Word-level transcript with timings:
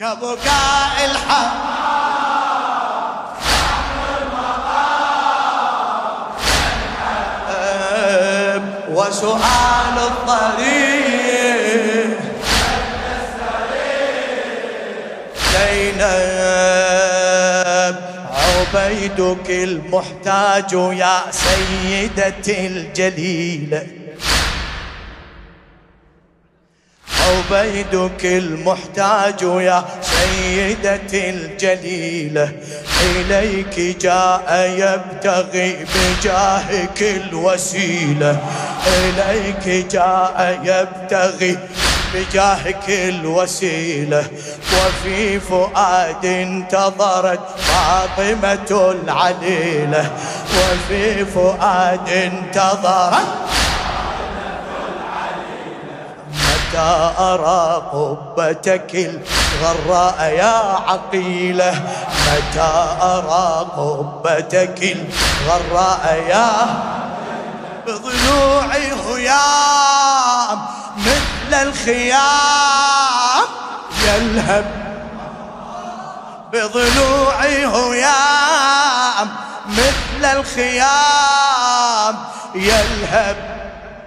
كبكاء 0.00 1.04
الحق 1.04 1.56
وسؤال 8.90 9.96
الطريق. 9.98 11.36
زينب 15.52 16.06
عبيدك 18.32 19.50
المحتاج 19.50 20.72
يا 20.72 21.16
سيدتي 21.30 22.66
الجليلة. 22.66 23.86
عبيدك 27.26 28.24
المحتاج 28.24 29.42
يا 29.42 29.84
سيدتي 30.02 31.30
الجليلة. 31.30 32.52
إليك 33.02 33.96
جاء 34.00 34.70
يبتغي 34.78 35.86
بجاهك 35.94 37.02
الوسيلة. 37.02 38.38
إليك 38.86 39.86
جاء 39.92 40.60
يبتغي 40.64 41.58
بجاهك 42.14 42.88
الوسيلة. 42.88 44.24
وفي 44.72 45.40
فؤاد 45.40 46.24
انتظرت 46.24 47.40
فاطمة 47.58 48.94
العليلة. 49.02 50.10
وفي 50.56 51.24
فؤاد 51.24 52.08
انتظرت 52.08 53.45
أرى 57.18 57.82
قبتك 57.92 58.94
الغراء 58.94 60.22
يا 60.22 60.78
عقيلة؟ 60.88 61.82
متى 62.26 62.72
أرى 63.02 63.66
قبتك 63.76 64.96
الغراء 64.96 66.24
يا 66.28 66.50
بضلوعي 67.86 68.92
هيام 68.92 70.58
مثل 70.96 71.52
الخيام؟ 71.62 73.46
يلهب 74.04 74.66
بضلوعي 76.52 77.66
هيام 77.66 79.28
مثل 79.68 80.24
الخيام. 80.24 82.16
يلهب 82.54 83.55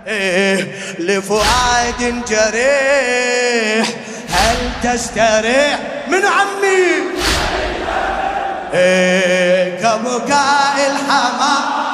إيه 0.08 0.68
لفؤاد 1.00 2.22
جريح. 2.30 3.88
هل 4.30 4.58
تستريح؟ 4.84 5.80
من 6.08 6.26
عمي. 6.26 7.20
إيه 8.74 9.76
كبكاء 9.80 10.92
الحمام 10.92 11.89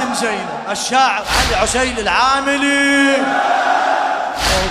لخادم 0.00 0.14
زينب 0.14 0.48
الشاعر 0.70 1.22
علي 1.22 1.56
عسيل 1.56 1.98
العاملي. 1.98 3.16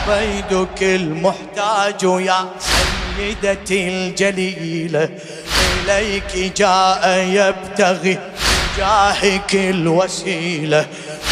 عبيدك 0.08 0.84
المحتاج 0.84 2.04
يا 2.04 2.50
سيدتي 3.18 3.90
الجليلة 3.90 5.10
إليك 5.86 6.54
جاء 6.58 7.20
يبتغي 7.20 8.20
بجاهك 8.78 9.56
الوسيلة. 9.56 10.86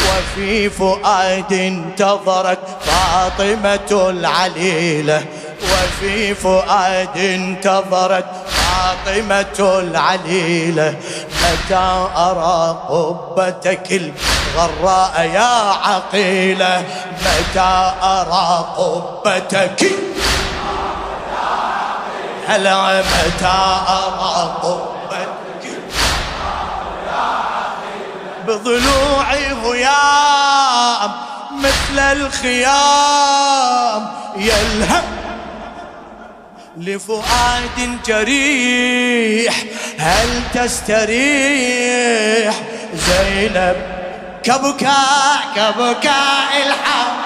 وفي 0.04 0.70
فؤاد 0.70 1.52
انتظرت 1.52 2.58
فاطمة 2.86 4.10
العليلة. 4.10 5.24
وفي 5.62 6.34
فؤاد 6.34 7.18
انتظرت 7.18 8.37
فاطمة 8.78 9.78
العليلة 9.78 10.94
متى 11.42 12.06
أرى 12.16 12.78
قبتك 12.88 13.92
الغراء 13.92 15.30
يا 15.34 15.72
عقيلة؟ 15.84 16.84
متى 17.20 17.92
أرى 18.02 18.66
قبتك 18.76 19.90
هلا 22.48 23.00
متى 23.00 23.58
أرى 23.88 24.54
قبتك 24.62 25.64
بضلوعي 28.46 29.46
هيام 29.64 31.10
مثل 31.52 31.98
الخيام 31.98 34.02
يلهم 34.36 35.02
لفؤاد 36.78 37.98
جريح 38.06 39.54
هل 39.98 40.42
تستريح؟ 40.54 42.54
زينب 42.94 43.76
كبكاء 44.42 45.38
كبكاء 45.56 46.66
الحق. 46.66 47.17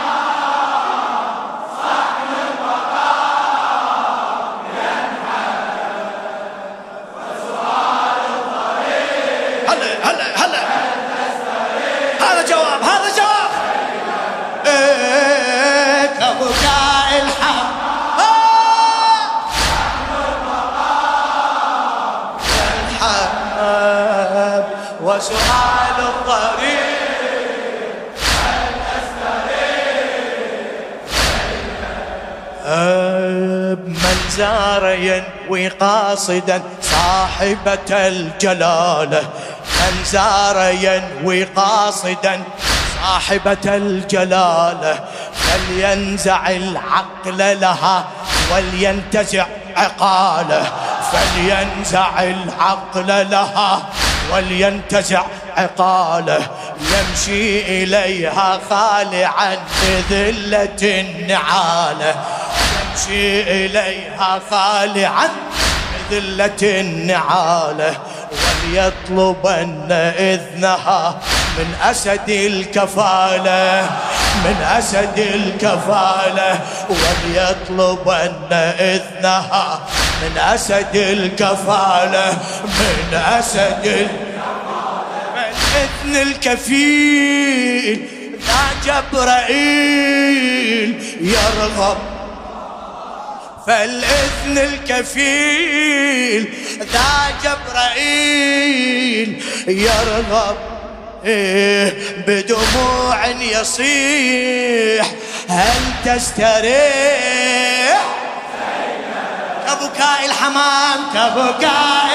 من 34.32 34.38
زار 34.38 34.91
ينوي 34.91 35.69
قاصدا 35.69 36.62
صاحبة 36.82 37.91
الجلالة. 37.91 39.22
من 39.81 40.04
زار 40.04 40.75
ينوي 40.81 41.44
قاصدا 41.44 42.43
صاحبة 43.03 43.76
الجلالة. 43.76 45.04
فلينزع 45.34 46.50
العقل 46.50 47.60
لها 47.60 48.04
ولينتزع 48.53 49.47
عقاله. 49.76 50.72
فلينزع 51.12 52.22
العقل 52.22 53.31
لها 53.31 53.82
ولينتزع 54.32 55.22
عقاله. 55.56 56.47
يمشي 56.81 57.60
إليها 57.82 58.60
خالعا 58.70 59.56
بذلة 59.82 61.00
النعالة. 61.00 62.14
يمشي 62.93 63.43
إليها 63.43 64.41
خالعا 64.50 65.29
بذلة 66.11 66.81
النعالة 66.81 67.99
وليطلبن 68.33 69.93
إذنها 70.19 71.21
من 71.59 71.75
أسد 71.83 72.29
الكفالة 72.29 73.91
من 74.44 74.62
أسد 74.62 75.19
الكفالة 75.19 76.61
وليطلبن 76.89 78.53
إذنها 78.79 79.81
من 80.23 80.38
أسد 80.38 80.97
الكفالة 80.97 82.38
من 82.65 83.15
أسد 83.15 83.87
الكفالة 83.87 84.23
من 85.35 85.53
إذن 85.77 86.17
الكفيل. 86.17 88.09
ذا 88.47 88.65
جبرائيل 89.12 90.91
يرغب 91.21 92.12
فالإذن 93.67 94.59
الكفيل 94.59 96.55
ذا 96.79 97.32
جبرائيل 97.44 99.29
يرغب 99.67 100.56
إيه 101.25 101.94
بدموع 102.26 103.26
يصيح. 103.26 105.06
هل 105.49 105.81
تستريح؟ 106.05 108.03
كبكاء 109.67 110.26
الحمام 110.26 111.00
كبكاء 111.14 112.12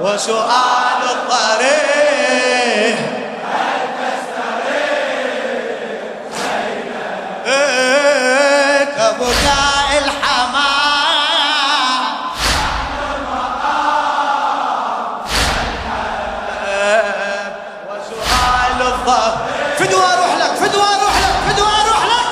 وسؤال 0.00 1.02
الطريق. 1.10 1.91
الظهر 19.02 19.36
فدوى 19.78 20.12
لك 20.40 20.54
فدوى 20.60 20.82
أروح 20.82 21.16
لك 21.16 21.34
فدوى 21.48 21.66
أروح 21.66 22.04
لك. 22.06 22.28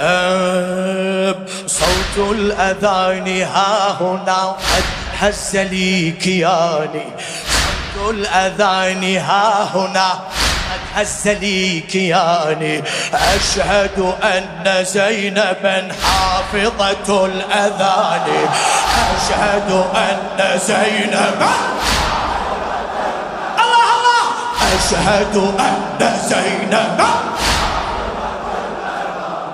أب 0.00 1.48
صوت 1.66 2.30
الأذان 2.30 3.42
ها 3.42 3.96
هنا 4.00 4.56
قد 4.74 4.84
هز 5.20 5.56
لي 5.56 6.10
كياني. 6.10 7.06
صوت 7.94 8.14
الأذان 8.14 9.16
ها 9.16 9.68
هنا 9.74 10.10
قد 10.10 10.80
هز 10.94 11.28
لي 11.28 11.80
كياني. 11.80 12.82
أشهد 13.14 14.14
أن 14.22 14.84
زينبا 14.84 15.88
حافظة 16.02 17.26
الأذان. 17.26 18.48
أشهد 19.16 19.70
أن 19.94 20.58
زينبا 20.58 21.54
الله 23.62 23.88
الله 23.96 24.24
أشهد 24.74 25.36
أن 25.60 26.18
زينبا 26.28 27.14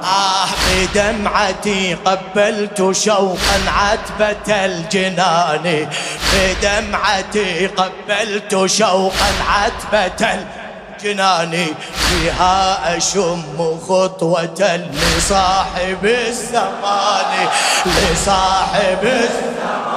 آه 0.05 0.47
بدمعتي 0.67 1.95
قبلت 1.95 2.93
شوقا 2.93 3.59
عتبة 3.67 4.65
الجنان. 4.65 5.89
بدمعتي 6.33 7.67
قبلت 7.67 8.67
شوقا 8.67 9.31
عتبة 9.49 10.29
الجنان. 10.31 11.67
فيها 11.95 12.97
أشم 12.97 13.79
خطوة 13.89 14.81
لصاحب 14.93 16.05
الزمان. 16.05 17.49
لصاحب 17.87 19.03
الزمان. 19.05 19.90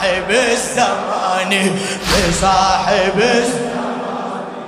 لصاحب 0.00 0.30
الزمان 0.30 1.78
لصاحب 2.28 3.18
الزمان. 3.20 3.70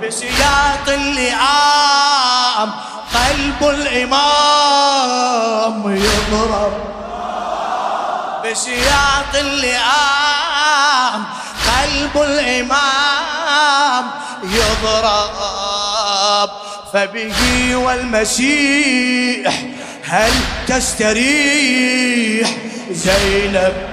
بسياط 0.03 0.87
اللئام 0.87 2.69
قلب 3.13 3.61
الإمام 3.69 4.97
يضرب. 5.95 6.73
بسياط 8.45 9.35
اللئام 9.35 11.23
قلب 11.67 12.15
الإمام 12.21 14.05
يضرب. 14.43 15.29
فبه 16.93 17.39
والمسيح 17.75 19.63
هل 20.03 20.31
تستريح 20.67 22.49
زينب؟ 22.91 23.92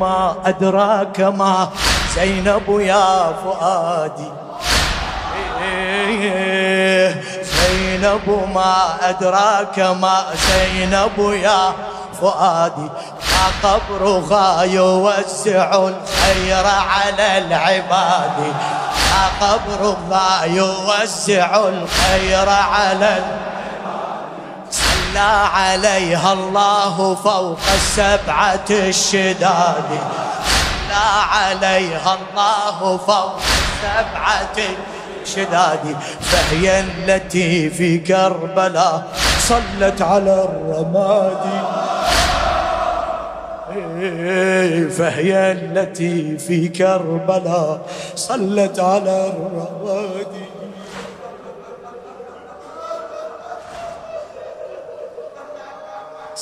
ما 0.00 0.34
أدراك 0.46 1.20
ما 1.20 1.68
زينب 2.14 2.68
يا 2.68 3.32
فؤادي. 3.44 4.30
زينب 7.42 8.26
ما 8.54 8.74
أدراك 9.02 9.78
ما 9.78 10.24
زينب 10.48 11.18
يا 11.18 11.72
فؤادي. 12.20 12.88
قبرها 13.62 14.62
يوسع 14.62 15.74
الخير 15.74 16.66
على 16.66 17.38
العباد. 17.38 18.38
قبرها 19.40 20.44
يوسع 20.44 21.56
الخير 21.56 22.48
على 22.48 23.18
عليها 25.20 26.32
الله 26.32 27.14
فوق 27.14 27.58
السبعة 27.74 28.68
الشداد. 28.70 29.90
صلى 30.88 31.22
عليها 31.32 32.18
الله 32.20 32.96
فوق 32.96 33.36
السبعة 33.36 34.58
شدادي 35.24 35.96
فهي 36.20 36.80
التي 36.80 37.70
في 37.70 37.98
كربلاء 37.98 39.06
صلت 39.38 40.02
على 40.02 40.48
الرماد. 40.48 41.44
فهي 44.90 45.52
التي 45.52 46.38
في 46.38 46.68
كربلاء 46.68 47.80
صلت 48.16 48.80
على 48.80 49.32
الرماد. 49.32 50.47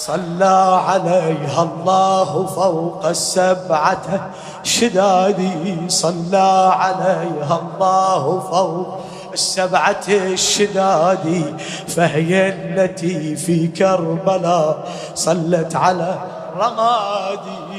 صلى 0.07 0.83
عليها 0.87 1.63
الله 1.63 2.47
فوق 2.47 3.07
السبعة. 3.07 4.31
شدادي 4.63 5.89
صلى 5.89 6.73
عليها 6.79 7.61
الله 7.63 8.23
فوق 8.51 9.01
السبعة. 9.33 10.07
الشدادي 10.09 11.45
فهي 11.89 12.49
التي 12.49 13.37
في 13.37 13.67
كربلاء 13.67 14.89
صلت 15.15 15.77
على 15.77 16.19
رمادي 16.57 17.77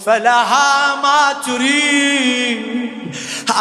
فلها 0.00 0.96
ما 1.02 1.32
تريد 1.46 2.62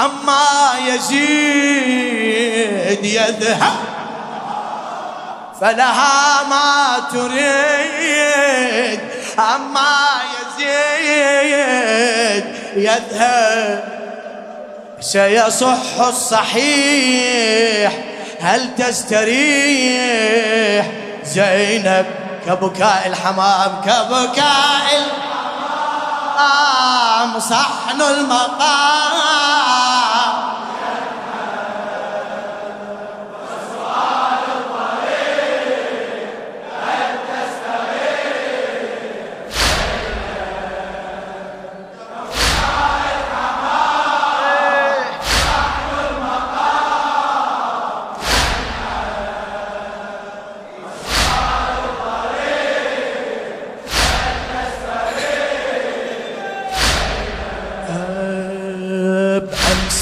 أما 0.06 0.48
يزيد 0.88 2.36
يذهب. 3.06 3.95
فلها 5.62 6.44
ما 6.44 7.00
تريد 7.12 9.00
أما 9.40 9.98
يزيد 10.58 12.46
يذهب. 12.76 13.84
سيصح 15.02 16.00
الصحيح 16.08 17.92
هل 18.42 18.76
تستريح؟ 18.76 20.86
زينب 21.26 22.06
كبكاء 22.46 23.08
الحمام 23.08 23.82
كبكاء 23.86 25.06
الحمام 26.36 27.40
صحن 27.40 28.02
المقام. 28.02 29.65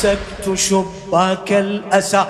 أب 0.05 0.17
أمسكت 0.48 0.55
شباك 0.55 1.51
الأسى 1.51 2.25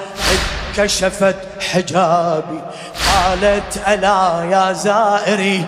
كشفت 0.77 1.35
حجابي. 1.71 2.59
قالت 3.07 3.77
ألا 3.87 4.49
يا 4.51 4.73
زائري 4.73 5.65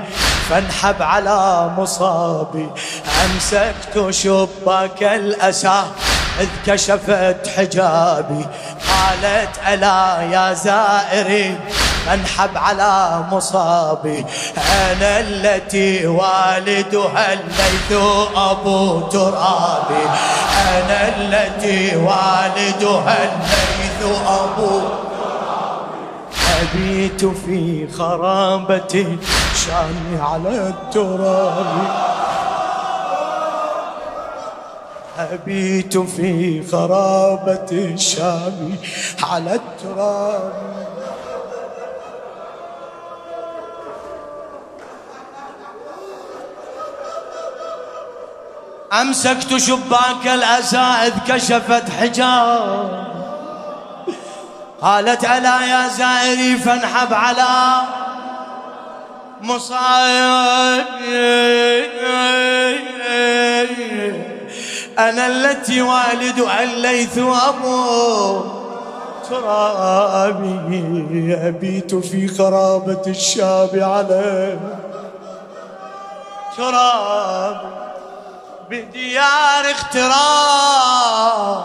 فانحب 0.49 1.01
على 1.01 1.71
مصابي. 1.77 2.69
أمسكت 3.25 4.09
شباك 4.09 5.03
الأسى 5.03 5.83
إذ 6.39 6.47
كشفت 6.67 7.47
حجابي. 7.57 8.45
قالت 8.89 9.53
ألا 9.67 10.21
يا 10.21 10.53
زائري 10.53 11.57
انحب 12.13 12.57
على 12.57 13.23
مصابي. 13.31 14.25
أنا 14.57 15.19
التي 15.19 16.07
والدها 16.07 17.33
الليث 17.33 17.91
أبو 18.35 18.99
ترابي. 18.99 20.05
أنا 20.75 21.07
التي 21.17 21.95
والدها 21.95 23.17
الليث 23.23 24.19
أبو 24.27 24.81
أبيت 26.61 27.25
في 27.25 27.87
خرابة 27.97 29.17
شاني 29.65 30.21
على 30.21 30.67
التراب 30.67 31.65
أبيت 35.19 35.97
في 35.97 36.63
خرابة 36.71 37.71
الشام 37.71 38.75
على 39.23 39.55
التراب 39.55 40.53
أمسكت 49.01 49.57
شباك 49.57 50.27
الأسى 50.33 51.11
كشفت 51.27 51.89
حجاب. 51.99 53.05
قالت 54.81 55.23
ألا 55.23 55.65
يا 55.65 55.87
زائري 55.87 56.57
فانحب 56.57 57.13
على 57.13 57.81
مصايب 59.41 60.85
أنا 64.99 65.27
التي 65.27 65.81
والد 65.81 66.39
الليث 66.61 67.17
أبو 67.17 68.41
ترابي. 69.29 70.85
أبيت 71.47 71.95
في 71.95 72.27
خرابة 72.27 73.01
الشاب 73.07 73.69
على 73.75 74.57
تراب 76.57 77.84
بديار 78.69 79.71
اختراب 79.71 81.63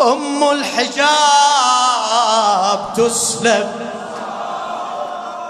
أم 0.00 0.50
الحجاب 0.50 1.04
تسلب 2.96 3.72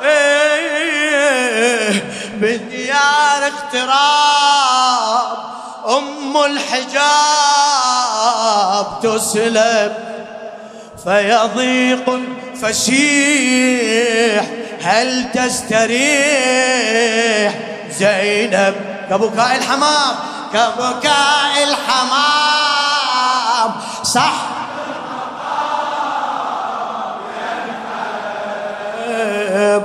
إيه 0.02 2.04
بديار 2.34 3.48
اختراب 3.48 5.36
أم 5.88 6.36
الحجاب 6.44 6.94
تسلب 9.02 9.92
فيضيق 11.04 12.20
فسيح 12.62 14.44
هل 14.82 15.30
تستريح 15.34 16.74
زينب؟ 17.90 18.74
كبكاء 19.10 19.56
الحمام 19.56 20.14
كبكاء 20.54 21.54
الحمام. 21.68 22.14
صح. 24.02 24.32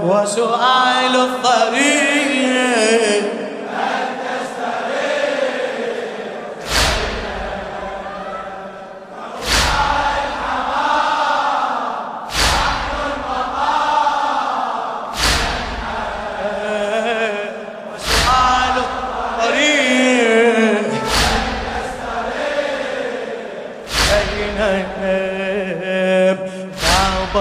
وسؤال 0.03 1.15
الطريق. 1.15 1.99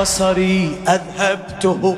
بصري 0.00 0.76
أذهبته 0.88 1.96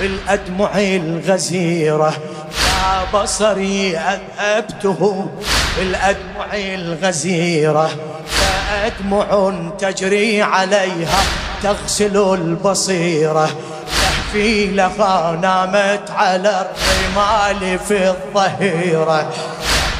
بالأدمع 0.00 0.70
الغزيرة. 0.78 2.12
يا 2.50 3.20
بصري 3.20 3.96
أذهبته 3.96 5.28
بالأدمع 5.76 6.48
الغزيرة. 6.54 7.90
فأدمع 8.26 9.52
تجري 9.78 10.42
عليها 10.42 11.22
تغسل 11.62 12.16
البصيرة. 12.34 13.50
تحفي 13.86 14.66
لها 14.66 15.38
نامت 15.42 16.10
على 16.10 16.66
الرمال 16.66 17.78
في 17.78 18.08
الظهيرة. 18.08 19.32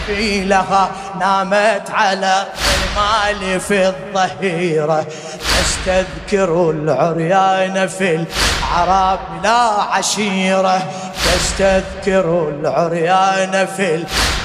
تحفي 0.08 0.44
لها 0.44 0.90
نامت 1.20 1.90
على 1.90 2.46
الرمال 2.96 3.60
في 3.60 3.88
الظهيرة. 3.88 5.06
تستذكر 5.38 6.70
العريان 6.70 7.88
في 7.88 8.26
العراب 8.26 9.20
لا 9.42 9.82
عشيرة. 9.92 10.82
تستذكر 11.24 12.48
العريان 12.48 13.66
في 13.76 14.04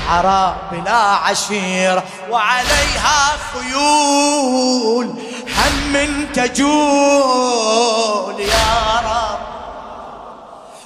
العراب 0.09 0.55
لا 0.85 0.91
عشيرة. 0.93 2.03
وعليها 2.29 3.31
خيول 3.53 5.05
هم 5.47 6.25
تجول 6.33 7.55
يا 8.39 9.00
رب. 9.05 9.54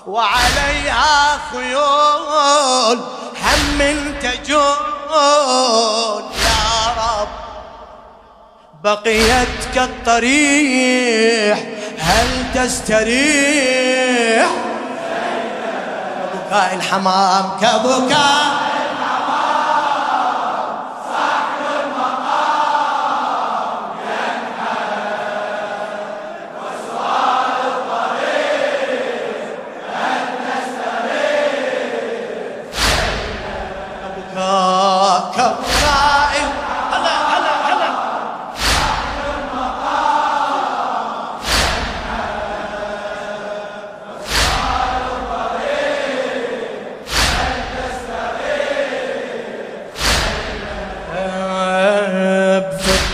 وعليها 0.09 1.39
خيول 1.51 2.99
هم 3.43 3.79
تجول. 4.21 6.23
يا 6.45 6.93
رب 6.97 7.27
بقيت 8.83 9.47
كالطريح 9.75 11.57
هل 11.99 12.27
تستريح؟ 12.55 14.47
كبكاء 16.33 16.75
الحمام 16.75 17.45
كبكاء 17.61 18.58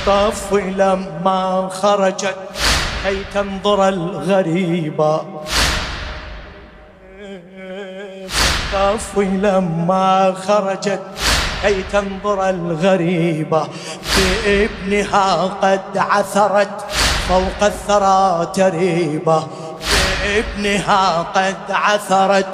الصف 0.08 0.54
لما 0.54 1.70
خرجت 1.82 2.36
كي 3.04 3.24
تنظر 3.34 3.88
الغريبة 3.88 5.22
الصف 8.74 9.18
لما 9.18 10.36
خرجت 10.48 11.02
كي 11.62 11.84
تنظر 11.92 12.50
الغريبة 12.50 13.68
بابنها 14.18 15.44
قد 15.62 15.98
عثرت 15.98 16.86
فوق 17.30 17.62
الثرى 17.64 18.48
تريبة 18.54 19.48
بابنها 20.24 21.26
قد 21.36 21.58
عثرت 21.70 22.48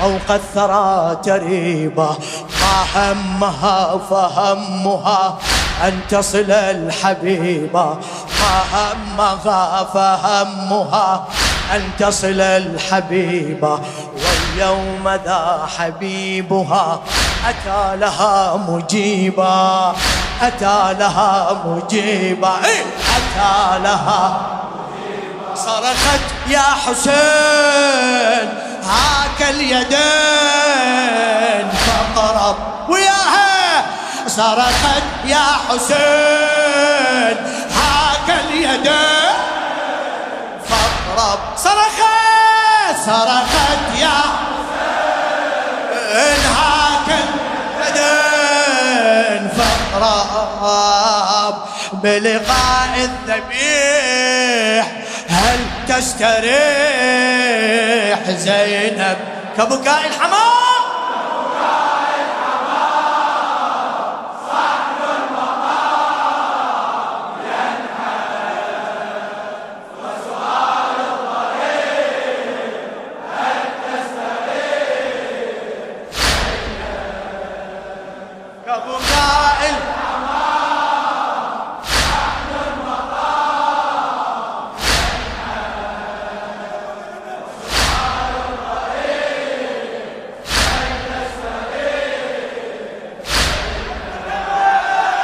فوق 0.00 0.30
الثرى 0.30 1.16
تريبة 1.24 2.16
ما 2.60 2.84
همها 2.94 3.98
فهمها 4.10 5.38
أن 5.84 6.00
تصل 6.08 6.50
الحبيبة 6.50 7.98
ما 8.40 8.62
همها 8.72 9.84
فهمها. 9.94 11.26
أن 11.74 11.90
تصل 11.98 12.40
الحبيبة 12.40 13.80
واليوم 14.14 15.08
ذا 15.24 15.68
حبيبها. 15.78 17.00
أتى 17.48 17.96
لها 17.96 18.56
مجيبا 18.56 19.92
أتى 20.42 20.94
لها 20.98 21.62
مجيبا. 21.66 22.52
إيه، 22.64 22.84
أتى 23.16 23.78
لها. 23.82 24.40
صرخت 25.54 26.20
يا 26.48 26.60
حسين 26.86 28.48
هاك 28.84 29.40
اليدين. 29.50 30.02
فقرب 31.70 32.56
وياها 32.88 33.51
صرخت 34.36 35.06
يا 35.24 35.46
حسين. 35.68 37.36
هاك 37.76 38.28
اليدين 38.28 39.36
فقرب 40.68 41.40
صرخت 41.56 42.96
صرخت 43.06 43.82
يا 44.00 44.18
حسين. 44.78 46.42
هاك 46.56 47.08
اليدين 47.94 49.42
فقرب 49.58 51.56
بلقاء 51.92 52.94
الذبيح. 52.96 54.86
هل 55.28 55.60
تستريح 55.88 56.52
زينب؟ 58.30 59.18
كبكاء 59.56 60.02
الحمام. 60.06 60.51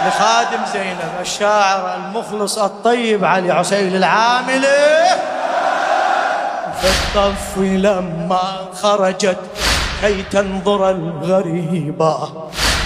لخادم 0.08 0.64
زينب 0.72 1.12
الشاعر 1.20 1.94
المخلص 1.94 2.58
الطيب 2.58 3.24
علي 3.24 3.50
عسيل 3.50 3.96
العاملي 3.96 5.04
في 6.80 6.88
الطف 6.88 7.58
لما 7.58 8.68
خرجت 8.82 9.38
كي 10.00 10.22
تنظر 10.22 10.90
الغريبة 10.90 12.28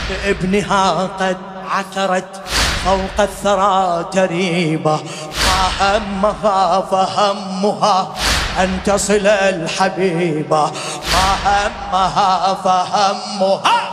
بابنها 0.08 1.08
قد 1.20 1.36
عثرت 1.70 2.40
فوق 2.84 3.18
الثرى 3.20 4.04
تريبة. 4.12 5.00
ما 5.46 5.60
همها 5.80 6.80
فهمها 6.80 8.14
أن 8.60 8.78
تصل 8.84 9.26
الحبيبة. 9.26 10.70
ما 11.12 11.28
همها 11.44 12.54
فهمها 12.64 13.92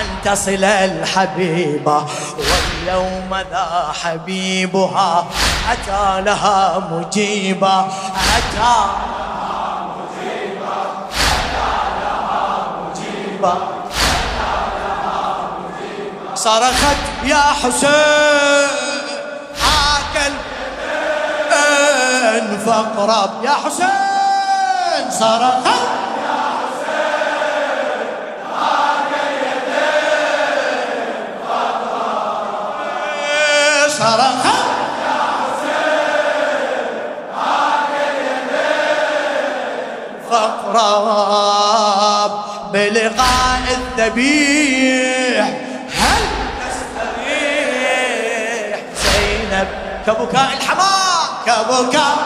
أن 0.00 0.06
تصل 0.24 0.64
الحبيبة. 0.64 2.04
واليوم 2.86 3.34
ذا 3.50 3.92
حبيبها 4.02 5.26
أتى 5.72 6.20
لها 6.20 6.78
مجيبة 6.90 7.80
أتى 8.36 8.74
صرخت 16.34 16.96
يا 17.24 17.42
حسين 17.62 18.68
عاكل 19.66 20.32
فاقرب 22.66 23.44
يا 23.44 23.50
حسين 23.50 25.10
صرخت. 25.10 25.95
فاقرب 40.30 42.32
بلقاء 42.72 43.62
الذبيح. 43.98 45.46
هل 45.98 46.22
تستريح 46.68 47.96
زينب 49.02 49.68
كبكاء 50.06 50.48
الحمام 50.56 51.28
كبكاء 51.46 52.16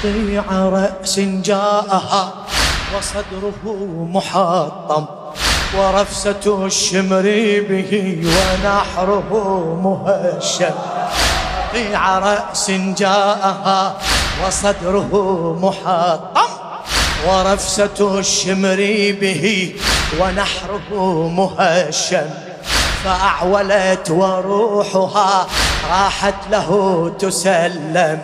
قطيع 0.00 0.44
رأس 0.50 1.20
جاءها 1.20 2.32
وصدره 2.96 3.62
محطم 4.12 5.04
ورفسة 5.78 6.66
الشمر 6.66 7.22
به 7.68 8.22
ونحره 8.24 9.30
مهشم. 9.82 10.74
قطيع 11.68 12.18
رأس 12.18 12.70
جاءها 12.70 13.96
وصدره 14.46 15.12
محطم 15.62 16.50
ورفسة 17.28 18.18
الشمر 18.18 18.80
به 19.20 19.74
ونحره 20.20 21.28
مهشم. 21.28 22.30
فأعولت 23.04 24.10
وروحها 24.10 25.46
راحت 25.90 26.34
له 26.50 27.12
تسلم. 27.18 28.20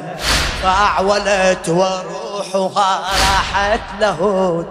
فأعولت 0.67 1.69
وروحها 1.69 3.01
راحت 3.01 3.81
له 4.01 4.21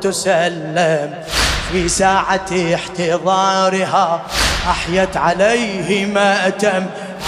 تسلم. 0.02 1.24
في 1.72 1.90
ساعة 1.90 2.46
احتضارها 2.76 4.22
أحيت 4.70 5.18
عليه 5.18 6.06
مأتم 6.06 6.86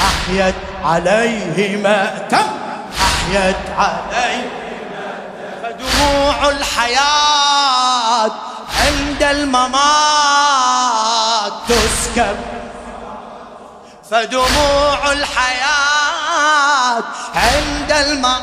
أحيت 0.08 0.56
عليه 0.84 1.78
مأتم 1.78 2.48
أحيت 3.02 3.56
عليه 3.78 4.50
فدموع 5.64 6.50
الحياة 6.50 8.32
عند 8.80 9.24
الممات 9.24 10.74
تسكب. 11.68 12.36
فدموع 14.12 15.12
الحياة 16.38 17.04
عند 17.36 17.92
الممات 17.92 18.38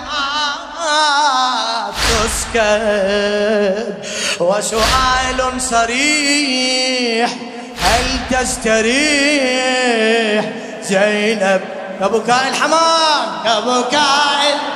تسكب 2.25 3.95
وسؤال 4.41 5.61
صريح 5.61 7.31
هل 7.81 8.05
تستريح؟ 8.31 9.75
زينب 10.83 11.61
كبكاء 12.01 12.49
الحمام 12.49 13.27
كبكاء 13.45 14.41
الحمام 14.55 14.74